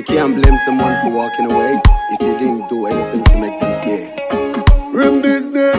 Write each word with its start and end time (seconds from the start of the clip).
You 0.00 0.04
can't 0.06 0.34
blame 0.34 0.56
someone 0.56 0.96
for 1.02 1.10
walking 1.10 1.52
away 1.52 1.78
if 2.12 2.22
you 2.22 2.32
didn't 2.38 2.70
do 2.70 2.86
anything 2.86 3.22
to 3.22 3.36
make 3.36 3.60
them 3.60 3.70
stay. 3.74 4.10
Rim 4.94 5.20
business, 5.20 5.76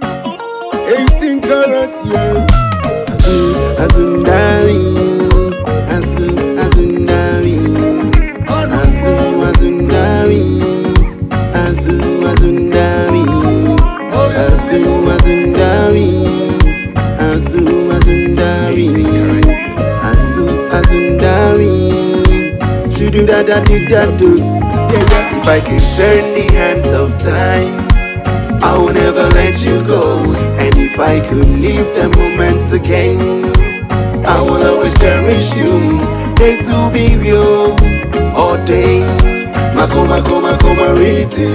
18 0.00 1.40
carats, 1.40 1.98
yeah. 2.06 2.46
Azu, 3.10 3.58
Azundari, 3.82 4.78
Azu, 5.90 6.28
Azundari, 6.62 7.58
Azu, 8.46 9.14
Azundari, 9.48 10.44
Azu, 11.64 11.98
Azundari, 12.30 13.26
Azu, 14.38 14.86
Azundari, 15.16 16.06
Azu, 16.06 16.27
Yeah, 23.26 23.42
yeah. 24.30 25.38
If 25.38 25.46
I 25.48 25.58
could 25.60 25.82
turn 25.96 26.24
the 26.34 26.52
hands 26.54 26.92
of 26.92 27.10
time. 27.18 27.88
I 28.62 28.76
will 28.76 28.92
never 28.92 29.22
let 29.34 29.60
you 29.60 29.82
go. 29.84 30.22
And 30.58 30.76
if 30.76 30.98
I 31.00 31.20
could 31.20 31.46
live 31.58 31.86
the 31.96 32.08
moments 32.16 32.72
again, 32.72 33.18
I 34.26 34.40
will 34.40 34.62
always 34.62 34.96
cherish 34.98 35.56
you. 35.56 35.98
This 36.36 36.68
will 36.68 36.90
be 36.92 37.16
real 37.16 37.72
all 38.36 38.56
day. 38.66 39.00
Mako, 39.74 40.06
mako, 40.06 40.40
mako, 40.40 40.74
mariti. 40.74 41.48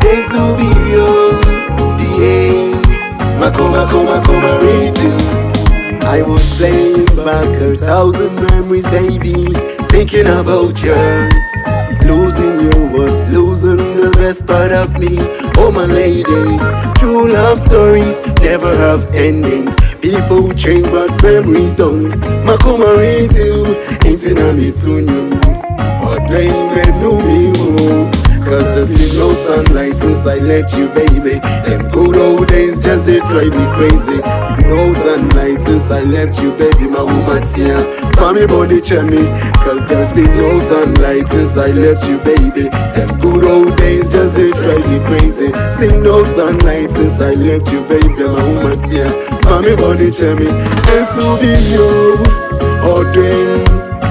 This 0.00 0.32
will 0.32 0.56
be 0.56 0.68
real. 0.86 1.38
DA. 1.98 2.74
Mako, 3.40 3.68
mako, 3.70 4.04
mako, 4.04 4.32
mariti. 4.38 5.10
I 6.04 6.22
was 6.22 6.56
playing 6.58 7.06
back 7.24 7.48
a 7.60 7.76
thousand 7.76 8.34
memories, 8.36 8.86
baby. 8.88 9.77
Thinking 9.90 10.26
about 10.26 10.82
you. 10.82 10.94
Losing 12.08 12.60
you 12.60 12.86
was 12.96 13.24
losing 13.32 13.76
the 13.76 14.14
best 14.16 14.46
part 14.46 14.72
of 14.72 14.98
me. 14.98 15.16
Oh, 15.56 15.70
my 15.70 15.86
lady. 15.86 16.58
True 16.98 17.32
love 17.32 17.58
stories 17.58 18.20
never 18.40 18.74
have 18.76 19.12
endings. 19.14 19.74
People 20.00 20.52
change, 20.54 20.86
but 20.86 21.22
memories 21.22 21.74
don't. 21.74 22.10
Makoma 22.46 22.96
read 22.96 23.32
you, 23.36 23.76
ain't 24.08 24.24
in 24.24 24.38
a 24.38 25.57
sunlight 29.48 29.96
since 29.96 30.26
I 30.26 30.36
left 30.44 30.74
you, 30.76 30.88
baby. 30.92 31.40
Them 31.64 31.88
good 31.88 32.16
old 32.20 32.48
days 32.48 32.80
just 32.80 33.06
they 33.06 33.18
drive 33.32 33.56
me 33.56 33.64
crazy. 33.72 34.20
No 34.68 34.92
sunlight 34.92 35.62
since 35.64 35.90
I 35.90 36.02
left 36.04 36.36
you, 36.42 36.52
baby. 36.52 36.84
My 36.86 37.00
woman 37.00 37.40
here, 37.56 37.80
for 38.12 38.36
me 38.36 38.44
body 38.44 38.84
me. 39.08 39.24
Cause 39.64 39.80
there's 39.88 40.12
been 40.12 40.28
no 40.36 40.60
sunlight 40.60 41.28
since 41.28 41.56
I 41.56 41.72
left 41.72 42.04
you, 42.04 42.18
baby. 42.28 42.68
Them 42.92 43.08
good 43.24 43.44
old 43.48 43.76
days 43.78 44.10
just 44.10 44.36
they 44.36 44.52
drive 44.52 44.84
me 44.84 45.00
crazy. 45.08 45.48
Still 45.72 45.96
no 46.04 46.24
sunlight 46.24 46.90
since 46.92 47.16
I 47.16 47.32
left 47.32 47.72
you, 47.72 47.80
baby. 47.88 48.28
My 48.28 48.44
woman 48.52 48.78
here, 48.84 49.08
for 49.48 49.64
me 49.64 49.72
body 49.80 50.12
me. 50.36 50.48
This 50.92 51.08
will 51.16 51.40
be 51.40 51.56
you 51.72 51.88
all 52.84 53.04
day. 53.16 53.64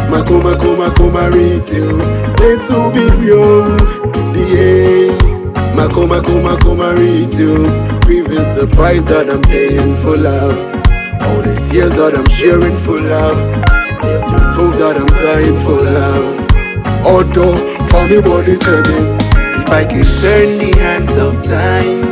Mako, 0.09 0.41
mako, 0.41 0.75
mako, 0.77 1.11
married 1.11 1.69
you. 1.69 2.01
This 2.41 2.69
will 2.72 2.89
be 2.89 3.05
you. 3.22 3.77
Mako, 5.78 6.08
mako, 6.08 6.73
married 6.75 7.33
you. 7.33 7.66
Grief 8.02 8.28
is 8.30 8.47
the 8.58 8.67
price 8.73 9.06
that 9.06 9.30
I'm 9.30 9.44
paying 9.44 9.94
for 10.02 10.17
love. 10.17 10.58
All 11.22 11.42
the 11.45 11.53
tears 11.69 11.94
that 11.94 12.17
I'm 12.17 12.28
sharing 12.30 12.75
for 12.78 12.97
love. 12.97 13.38
Is 14.03 14.22
the 14.25 14.42
proof 14.56 14.73
that 14.81 14.97
I'm 14.97 15.06
dying 15.22 15.58
for 15.61 15.78
love. 15.78 16.25
Although, 17.06 17.61
for 17.86 18.03
me, 18.09 18.17
body 18.22 18.58
turning. 18.58 19.22
If 19.53 19.69
I 19.69 19.86
could 19.86 20.09
turn 20.17 20.50
the 20.58 20.73
hands 20.81 21.16
of 21.16 21.45
time, 21.45 22.09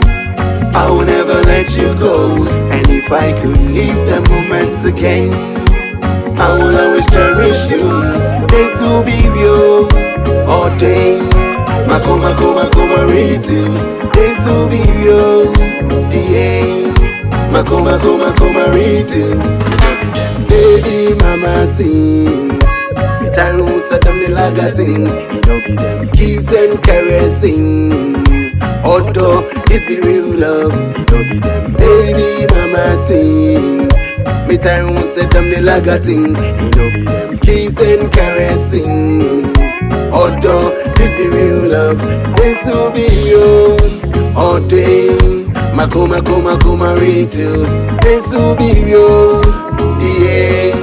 I 0.75 0.85
will 0.89 1.05
never 1.05 1.41
let 1.50 1.75
you 1.75 1.89
go. 1.97 2.45
And 2.69 2.85
if 2.89 3.12
I 3.12 3.34
could 3.34 3.57
live 3.73 3.97
the 4.06 4.22
moments 4.29 4.85
again, 4.85 5.34
I 6.39 6.53
will 6.53 6.75
always 6.78 7.09
cherish 7.09 7.69
you. 7.73 7.89
This 8.45 8.79
will 8.79 9.03
be 9.03 9.25
real 9.34 9.89
all 10.47 10.69
day. 10.78 11.44
Mako, 12.05 12.17
mako, 12.17 12.53
mako, 12.53 12.81
mariti. 12.88 13.61
This 14.13 14.45
will 14.45 14.69
be 14.69 14.81
real. 15.01 15.51
DA. 16.09 16.85
Mako, 17.51 17.79
mako, 17.81 18.17
mako, 18.17 18.45
mariti. 18.53 19.23
Baby, 20.47 21.15
mama 21.21 21.65
ting. 21.75 22.59
Bitarun 23.19 23.79
sadam 23.89 24.19
ni 24.19 24.27
lagating. 24.27 25.07
You 25.33 25.41
know 25.47 25.59
be 25.65 25.73
them 25.75 26.07
kiss 26.09 26.51
and 26.53 26.77
caressing. 26.83 28.15
Although 28.83 29.41
this 29.65 29.83
be 29.85 29.99
real 29.99 30.27
love, 30.38 30.73
you 30.97 31.05
know 31.09 31.23
be 31.25 31.39
them 31.39 31.73
baby 31.73 32.45
mama 32.53 33.01
ting. 33.07 33.88
Me 34.47 34.57
time 34.57 35.03
say 35.03 35.25
them 35.25 35.49
the 35.49 35.57
lagating, 35.57 36.38
you 36.38 36.69
know 36.77 36.89
be 36.94 37.01
them 37.01 37.38
kiss 37.39 37.79
and 37.81 38.11
caressing. 38.13 39.51
Although 40.12 40.72
this 40.96 41.13
be 41.13 41.28
real 41.29 41.69
love, 41.69 42.00
this 42.38 42.66
will 42.66 42.91
be 42.91 43.07
you 43.28 43.78
all 44.35 44.59
day. 44.68 45.16
Mako 45.75 46.07
mako 46.07 46.41
mako 46.41 46.75
marito, 46.78 47.63
this 48.01 48.31
will 48.31 48.56
be 48.56 48.72
you, 48.91 49.41
yeah. 50.00 50.74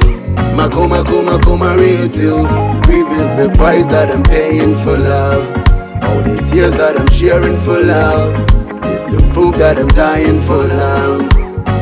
Mako 0.54 0.86
mako 0.86 1.22
mako 1.22 1.56
marito, 1.56 2.44
grief 2.86 3.08
is 3.18 3.28
the 3.38 3.50
price 3.56 3.86
that 3.88 4.10
I'm 4.10 4.22
paying 4.24 4.74
for 4.84 4.96
love. 4.96 5.44
All 6.04 6.20
the 6.20 6.36
tears 6.50 6.72
that 6.74 6.98
I'm 7.00 7.08
sharing 7.08 7.56
for 7.58 7.80
love 7.80 8.34
is 8.86 9.02
to 9.10 9.16
prove 9.32 9.56
that 9.58 9.78
I'm 9.78 9.88
dying 9.88 10.40
for 10.42 10.58
love. 10.58 11.22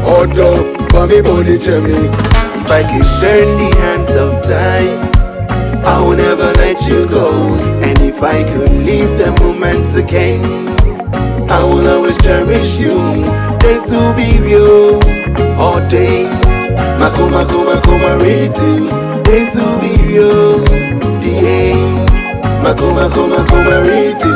Although, 0.06 0.62
for 0.88 1.06
me, 1.06 1.20
body 1.20 1.58
me, 1.82 1.98
if 2.54 2.70
I 2.70 2.82
could 2.86 3.06
turn 3.18 3.48
the 3.58 3.76
hands 3.80 4.14
of 4.14 4.30
time, 4.42 5.09
I 5.84 6.00
will 6.00 6.16
never 6.16 6.52
let 6.62 6.80
you 6.88 7.06
go. 7.08 7.54
And 7.82 8.00
if 8.00 8.22
I 8.22 8.42
could 8.44 8.70
leave 8.88 9.18
the 9.18 9.30
moments 9.40 9.94
again, 9.96 10.42
I 11.50 11.62
will 11.64 11.86
always 11.88 12.16
cherish 12.22 12.78
you. 12.78 12.94
Days 13.58 13.90
will 13.90 14.14
be 14.14 14.38
real 14.40 15.00
all 15.58 15.80
day. 15.88 16.24
Makoma, 17.00 17.30
mako, 17.44 17.64
mako, 17.64 17.92
mariti. 18.02 19.24
Days 19.24 19.54
will 19.56 19.78
be 19.80 19.92
real. 20.06 20.58
The 21.22 21.32
end. 21.38 22.08
Makoma, 22.62 23.08
mako, 23.08 23.26
mako, 23.26 23.56
mariti. 23.66 24.29